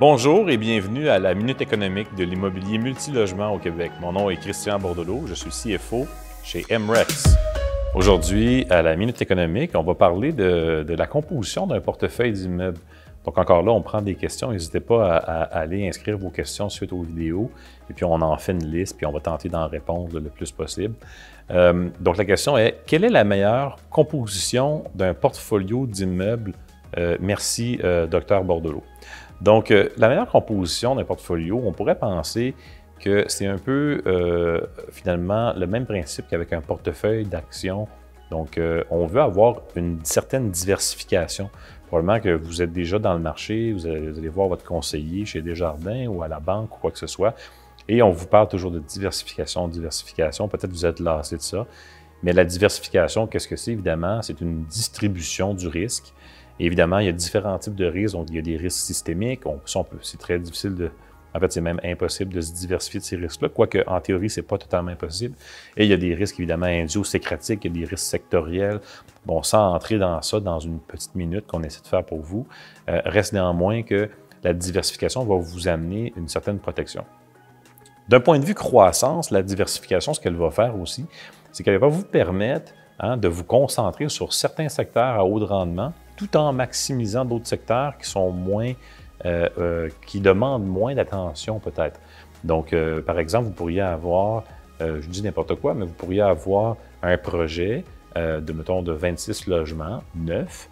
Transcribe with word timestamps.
Bonjour 0.00 0.48
et 0.48 0.56
bienvenue 0.56 1.10
à 1.10 1.18
la 1.18 1.34
Minute 1.34 1.60
économique 1.60 2.14
de 2.14 2.24
l'immobilier 2.24 2.78
multilogement 2.78 3.52
au 3.52 3.58
Québec. 3.58 3.92
Mon 4.00 4.12
nom 4.12 4.30
est 4.30 4.38
Christian 4.38 4.78
Bordelot, 4.78 5.26
je 5.26 5.34
suis 5.34 5.50
CFO 5.50 6.06
chez 6.42 6.64
MREX. 6.70 7.36
Aujourd'hui, 7.94 8.64
à 8.70 8.80
la 8.80 8.96
Minute 8.96 9.20
économique, 9.20 9.72
on 9.74 9.82
va 9.82 9.94
parler 9.94 10.32
de, 10.32 10.86
la 10.88 11.06
composition 11.06 11.66
d'un 11.66 11.82
portefeuille 11.82 12.32
d'immeubles. 12.32 12.78
Donc 13.26 13.36
encore 13.36 13.62
là, 13.62 13.72
on 13.72 13.82
prend 13.82 14.00
des 14.00 14.14
questions. 14.14 14.52
N'hésitez 14.52 14.80
pas 14.80 15.18
à, 15.18 15.42
aller 15.42 15.86
inscrire 15.86 16.16
vos 16.16 16.30
questions 16.30 16.70
suite 16.70 16.94
aux 16.94 17.02
vidéos. 17.02 17.50
Et 17.90 17.92
puis 17.92 18.06
on 18.06 18.22
en 18.22 18.38
fait 18.38 18.52
une 18.52 18.66
liste, 18.66 18.96
puis 18.96 19.04
on 19.04 19.12
va 19.12 19.20
tenter 19.20 19.50
d'en 19.50 19.68
répondre 19.68 20.18
le 20.18 20.30
plus 20.30 20.50
possible. 20.50 20.94
Euh, 21.50 21.90
donc 22.00 22.16
la 22.16 22.24
question 22.24 22.56
est, 22.56 22.78
quelle 22.86 23.04
est 23.04 23.10
la 23.10 23.24
meilleure 23.24 23.76
composition 23.90 24.82
d'un 24.94 25.12
portfolio 25.12 25.86
d'immeubles? 25.86 26.54
Euh, 26.98 27.16
merci, 27.20 27.78
euh, 27.84 28.06
docteur 28.06 28.44
Bordelot. 28.44 28.82
Donc, 29.40 29.70
euh, 29.70 29.88
la 29.96 30.08
meilleure 30.08 30.28
composition 30.28 30.94
d'un 30.94 31.04
portfolio, 31.04 31.60
on 31.64 31.72
pourrait 31.72 31.98
penser 31.98 32.54
que 32.98 33.24
c'est 33.28 33.46
un 33.46 33.56
peu 33.56 34.02
finalement 34.90 35.54
le 35.54 35.66
même 35.66 35.86
principe 35.86 36.26
qu'avec 36.28 36.52
un 36.52 36.60
portefeuille 36.60 37.24
d'actions. 37.24 37.88
Donc, 38.30 38.60
on 38.90 39.06
veut 39.06 39.22
avoir 39.22 39.62
une 39.74 40.04
certaine 40.04 40.50
diversification. 40.50 41.48
Probablement 41.86 42.20
que 42.20 42.28
vous 42.28 42.60
êtes 42.60 42.74
déjà 42.74 42.98
dans 42.98 43.14
le 43.14 43.20
marché, 43.20 43.72
vous 43.72 43.86
allez, 43.86 44.28
voir 44.28 44.48
votre 44.48 44.66
conseiller 44.66 45.24
chez 45.24 45.40
Desjardins 45.40 46.08
ou 46.08 46.22
à 46.22 46.28
la 46.28 46.40
banque 46.40 46.76
ou 46.76 46.78
quoi 46.78 46.90
que 46.90 46.98
ce 46.98 47.06
soit, 47.06 47.34
et 47.88 48.02
on 48.02 48.10
vous 48.10 48.26
parle 48.26 48.48
toujours 48.48 48.70
de 48.70 48.80
diversification, 48.80 49.66
diversification. 49.66 50.46
Peut-être 50.46 50.70
vous 50.70 50.84
êtes 50.84 51.00
lassé 51.00 51.38
de 51.38 51.42
ça. 51.42 51.66
Mais 52.22 52.34
la 52.34 52.44
diversification, 52.44 53.26
qu'est-ce 53.26 53.48
que 53.48 53.56
c'est? 53.56 53.72
Évidemment, 53.72 54.20
c'est 54.20 54.40
une 54.42 54.64
distribution 54.64 55.54
du 55.54 55.68
risque 55.68 56.12
évidemment, 56.66 56.98
il 56.98 57.06
y 57.06 57.08
a 57.08 57.12
différents 57.12 57.58
types 57.58 57.74
de 57.74 57.86
risques. 57.86 58.14
Donc, 58.14 58.26
il 58.30 58.36
y 58.36 58.38
a 58.38 58.42
des 58.42 58.56
risques 58.56 58.80
systémiques. 58.80 59.42
c'est 60.02 60.18
très 60.18 60.38
difficile 60.38 60.74
de. 60.74 60.90
En 61.32 61.38
fait, 61.38 61.52
c'est 61.52 61.60
même 61.60 61.80
impossible 61.84 62.34
de 62.34 62.40
se 62.40 62.52
diversifier 62.52 62.98
de 62.98 63.04
ces 63.04 63.16
risques-là, 63.16 63.48
quoique 63.48 63.78
en 63.86 64.00
théorie, 64.00 64.28
ce 64.28 64.40
n'est 64.40 64.46
pas 64.46 64.58
totalement 64.58 64.90
impossible. 64.90 65.36
Et 65.76 65.84
il 65.84 65.88
y 65.88 65.92
a 65.92 65.96
des 65.96 66.12
risques 66.12 66.40
évidemment 66.40 66.66
indiosécratiques, 66.66 67.64
il 67.64 67.76
y 67.76 67.78
a 67.78 67.86
des 67.86 67.86
risques 67.88 68.10
sectoriels. 68.10 68.80
Bon, 69.24 69.40
sans 69.44 69.72
entrer 69.72 69.96
dans 69.98 70.20
ça 70.22 70.40
dans 70.40 70.58
une 70.58 70.80
petite 70.80 71.14
minute 71.14 71.46
qu'on 71.46 71.62
essaie 71.62 71.82
de 71.82 71.86
faire 71.86 72.04
pour 72.04 72.20
vous, 72.20 72.48
euh, 72.88 73.00
reste 73.04 73.32
néanmoins 73.32 73.82
que 73.82 74.10
la 74.42 74.52
diversification 74.54 75.24
va 75.24 75.36
vous 75.36 75.68
amener 75.68 76.12
une 76.16 76.26
certaine 76.26 76.58
protection. 76.58 77.04
D'un 78.08 78.18
point 78.18 78.40
de 78.40 78.44
vue 78.44 78.54
croissance, 78.54 79.30
la 79.30 79.42
diversification, 79.42 80.14
ce 80.14 80.20
qu'elle 80.20 80.34
va 80.34 80.50
faire 80.50 80.76
aussi, 80.80 81.06
c'est 81.52 81.62
qu'elle 81.62 81.78
va 81.78 81.86
vous 81.86 82.02
permettre 82.02 82.72
hein, 82.98 83.16
de 83.16 83.28
vous 83.28 83.44
concentrer 83.44 84.08
sur 84.08 84.32
certains 84.32 84.68
secteurs 84.68 85.14
à 85.14 85.24
haut 85.24 85.38
de 85.38 85.44
rendement 85.44 85.92
tout 86.20 86.36
en 86.36 86.52
maximisant 86.52 87.24
d'autres 87.24 87.46
secteurs 87.46 87.96
qui 87.96 88.06
sont 88.06 88.30
moins, 88.30 88.72
euh, 89.24 89.48
euh, 89.58 89.88
qui 90.06 90.20
demandent 90.20 90.66
moins 90.66 90.94
d'attention 90.94 91.58
peut-être. 91.58 91.98
Donc, 92.44 92.74
euh, 92.74 93.00
par 93.00 93.18
exemple, 93.18 93.46
vous 93.46 93.52
pourriez 93.52 93.80
avoir, 93.80 94.44
je 94.80 95.06
dis 95.08 95.22
n'importe 95.22 95.54
quoi, 95.56 95.74
mais 95.74 95.84
vous 95.84 95.92
pourriez 95.92 96.22
avoir 96.22 96.76
un 97.02 97.18
projet 97.18 97.84
de, 98.16 98.52
mettons, 98.52 98.82
de 98.82 98.92
26 98.92 99.46
logements 99.46 100.02
neufs 100.14 100.68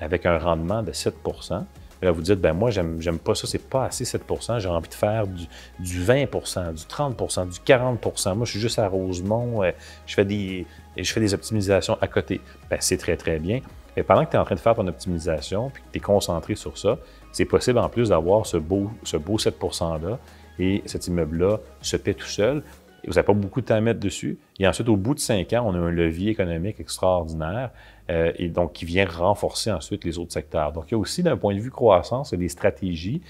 avec 0.00 0.24
un 0.26 0.38
rendement 0.38 0.82
de 0.82 0.92
7% 0.92 1.64
Là, 2.02 2.10
vous 2.10 2.20
dites, 2.20 2.40
ben 2.40 2.52
moi, 2.52 2.70
j'aime 2.70 3.18
pas 3.18 3.34
ça, 3.34 3.46
c'est 3.46 3.66
pas 3.66 3.86
assez 3.86 4.04
7% 4.04 4.58
j'ai 4.58 4.68
envie 4.68 4.88
de 4.88 4.94
faire 4.94 5.26
du, 5.26 5.46
du, 5.78 6.02
20 6.02 6.24
du 6.24 6.26
30% 6.26 7.48
du 7.48 7.58
40% 7.60 8.34
Moi, 8.34 8.44
je 8.44 8.50
suis 8.50 8.60
juste 8.60 8.78
à 8.78 8.86
Rosemont, 8.88 9.62
je, 10.06 10.14
fais 10.14 10.24
des, 10.24 10.66
je 10.96 11.10
fais 11.12 11.20
des 11.20 11.32
optimisations 11.32 11.96
à 12.00 12.06
côté. 12.06 12.40
Ben, 12.68 12.76
c'est 12.80 12.98
très, 12.98 13.16
très 13.16 13.38
bien. 13.38 13.60
Et 13.96 14.02
pendant 14.02 14.24
que 14.24 14.30
tu 14.30 14.36
es 14.36 14.40
en 14.40 14.44
train 14.44 14.54
de 14.54 14.60
faire 14.60 14.74
ton 14.74 14.86
optimisation, 14.86 15.70
puis 15.70 15.82
que 15.82 15.88
tu 15.92 15.98
es 15.98 16.00
concentré 16.00 16.54
sur 16.54 16.76
ça, 16.76 16.98
c'est 17.32 17.44
possible 17.44 17.78
en 17.78 17.88
plus 17.88 18.10
d'avoir 18.10 18.46
ce 18.46 18.56
beau, 18.56 18.90
ce 19.02 19.16
beau 19.16 19.38
7 19.38 19.58
%-là 19.60 20.18
et 20.58 20.82
cet 20.86 21.06
immeuble-là 21.06 21.58
se 21.80 21.96
paie 21.96 22.14
tout 22.14 22.26
seul. 22.26 22.62
Vous 23.06 23.14
n'avez 23.14 23.26
pas 23.26 23.34
beaucoup 23.34 23.60
de 23.60 23.66
temps 23.66 23.74
à 23.74 23.80
mettre 23.80 24.00
dessus. 24.00 24.38
Et 24.58 24.66
ensuite, 24.66 24.88
au 24.88 24.96
bout 24.96 25.14
de 25.14 25.20
cinq 25.20 25.52
ans, 25.52 25.64
on 25.66 25.74
a 25.74 25.78
un 25.78 25.90
levier 25.90 26.30
économique 26.30 26.80
extraordinaire 26.80 27.70
euh, 28.10 28.32
et 28.36 28.48
donc 28.48 28.72
qui 28.72 28.84
vient 28.84 29.06
renforcer 29.06 29.70
ensuite 29.70 30.04
les 30.04 30.18
autres 30.18 30.32
secteurs. 30.32 30.72
Donc, 30.72 30.84
il 30.88 30.92
y 30.92 30.94
a 30.94 30.98
aussi, 30.98 31.22
d'un 31.22 31.36
point 31.36 31.54
de 31.54 31.60
vue 31.60 31.70
croissance, 31.70 32.32
des 32.32 32.48
stratégies. 32.48 33.20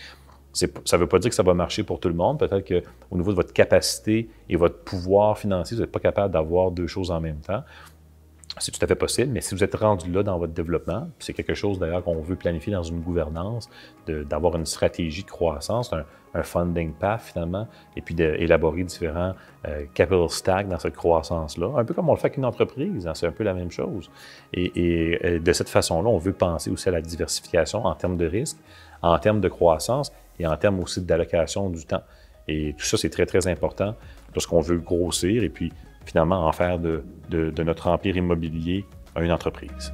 Ça 0.53 0.69
ne 0.69 0.97
veut 0.99 1.09
pas 1.09 1.19
dire 1.19 1.31
que 1.31 1.35
ça 1.35 1.43
va 1.43 1.55
marcher 1.55 1.83
pour 1.83 1.99
tout 1.99 2.09
le 2.09 2.15
monde. 2.15 2.39
Peut-être 2.39 2.69
qu'au 2.69 3.17
niveau 3.17 3.33
de 3.33 3.37
votre 3.37 3.53
capacité 3.53 4.29
et 4.49 4.55
votre 4.55 4.79
pouvoir 4.85 5.37
financier, 5.37 5.77
vous 5.77 5.83
n'êtes 5.83 5.91
pas 5.91 5.99
capable 5.99 6.33
d'avoir 6.33 6.71
deux 6.71 6.87
choses 6.87 7.11
en 7.11 7.21
même 7.21 7.41
temps. 7.41 7.65
C'est 8.59 8.71
tout 8.71 8.85
à 8.85 8.87
fait 8.87 8.95
possible, 8.95 9.33
mais 9.33 9.41
si 9.41 9.55
vous 9.55 9.65
êtes 9.65 9.75
rendu 9.75 10.11
là 10.13 10.23
dans 10.23 10.39
votre 10.39 10.53
développement, 10.53 11.09
c'est 11.19 11.33
quelque 11.33 11.55
chose 11.55 11.81
d'ailleurs 11.81 12.05
qu'on 12.05 12.21
veut 12.21 12.37
planifier 12.37 12.73
dans 12.73 12.85
une 12.85 13.01
gouvernance, 13.01 13.69
d'avoir 14.07 14.55
une 14.57 14.67
stratégie 14.67 15.25
de 15.25 15.31
croissance, 15.31 15.93
un, 15.93 16.05
funding 16.43 16.93
path 16.93 17.23
finalement, 17.23 17.69
et 17.97 18.01
puis 18.01 18.15
d'élaborer 18.15 18.83
différents 18.83 19.35
euh, 19.69 19.85
capital 19.95 20.29
stacks 20.29 20.69
dans 20.69 20.81
cette 20.81 20.97
croissance-là, 20.97 21.71
un 21.77 21.85
peu 21.85 21.95
comme 21.95 22.09
on 22.09 22.13
le 22.13 22.19
fait 22.19 22.27
avec 22.27 22.39
une 22.39 22.45
entreprise, 22.45 23.07
hein, 23.07 23.15
c'est 23.15 23.29
un 23.29 23.33
peu 23.33 23.45
la 23.45 23.55
même 23.55 23.71
chose. 23.71 24.11
Et, 24.53 24.73
et 24.75 25.39
de 25.39 25.53
cette 25.53 25.69
façon-là, 25.69 26.09
on 26.09 26.19
veut 26.19 26.33
penser 26.33 26.71
aussi 26.71 26.89
à 26.89 26.93
la 26.93 27.01
diversification 27.01 27.85
en 27.85 27.95
termes 27.95 28.17
de 28.17 28.27
risque, 28.27 28.59
en 29.03 29.19
termes 29.19 29.41
de 29.41 29.49
croissance 29.49 30.13
et 30.41 30.47
en 30.47 30.57
termes 30.57 30.81
aussi 30.81 31.01
d'allocation 31.01 31.71
du 31.71 31.85
temps. 31.87 32.03
Et 32.49 32.75
tout 32.77 32.85
ça, 32.85 32.97
c'est 32.97 33.11
très, 33.11 33.27
très 33.27 33.47
important 33.47 33.95
lorsqu'on 34.35 34.61
veut 34.61 34.79
grossir 34.79 35.43
et 35.43 35.49
puis 35.49 35.73
finalement 36.07 36.47
en 36.47 36.53
faire 36.53 36.79
de, 36.79 37.05
notre 37.63 37.89
empire 37.89 38.17
immobilier 38.17 38.85
une 39.17 39.33
entreprise. 39.33 39.93